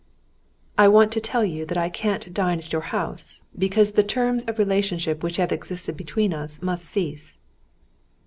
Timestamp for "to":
1.11-1.21